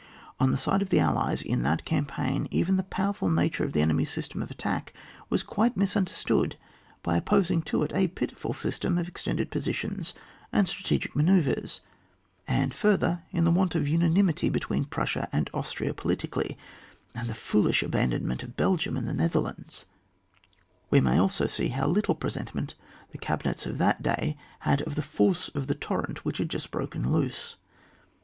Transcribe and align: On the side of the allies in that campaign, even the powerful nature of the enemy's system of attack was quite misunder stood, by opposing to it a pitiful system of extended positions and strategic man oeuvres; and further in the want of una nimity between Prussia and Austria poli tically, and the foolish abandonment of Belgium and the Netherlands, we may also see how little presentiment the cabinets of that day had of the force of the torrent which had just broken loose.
On 0.39 0.49
the 0.49 0.57
side 0.57 0.81
of 0.81 0.89
the 0.89 0.99
allies 0.99 1.43
in 1.43 1.61
that 1.61 1.85
campaign, 1.85 2.47
even 2.49 2.75
the 2.75 2.81
powerful 2.81 3.29
nature 3.29 3.63
of 3.63 3.73
the 3.73 3.83
enemy's 3.83 4.09
system 4.09 4.41
of 4.41 4.49
attack 4.49 4.93
was 5.29 5.43
quite 5.43 5.77
misunder 5.77 6.09
stood, 6.09 6.55
by 7.03 7.17
opposing 7.17 7.61
to 7.61 7.83
it 7.83 7.91
a 7.93 8.07
pitiful 8.07 8.51
system 8.51 8.97
of 8.97 9.07
extended 9.07 9.51
positions 9.51 10.15
and 10.51 10.67
strategic 10.67 11.15
man 11.15 11.29
oeuvres; 11.29 11.81
and 12.47 12.73
further 12.73 13.21
in 13.31 13.43
the 13.43 13.51
want 13.51 13.75
of 13.75 13.87
una 13.87 14.09
nimity 14.09 14.51
between 14.51 14.85
Prussia 14.85 15.29
and 15.31 15.51
Austria 15.53 15.93
poli 15.93 16.15
tically, 16.15 16.57
and 17.13 17.29
the 17.29 17.35
foolish 17.35 17.83
abandonment 17.83 18.41
of 18.41 18.57
Belgium 18.57 18.97
and 18.97 19.07
the 19.07 19.13
Netherlands, 19.13 19.85
we 20.89 20.99
may 20.99 21.19
also 21.19 21.45
see 21.45 21.67
how 21.67 21.85
little 21.85 22.15
presentiment 22.15 22.73
the 23.11 23.19
cabinets 23.19 23.67
of 23.67 23.77
that 23.77 24.01
day 24.01 24.35
had 24.61 24.81
of 24.81 24.95
the 24.95 25.03
force 25.03 25.49
of 25.49 25.67
the 25.67 25.75
torrent 25.75 26.25
which 26.25 26.39
had 26.39 26.49
just 26.49 26.71
broken 26.71 27.11
loose. 27.11 27.55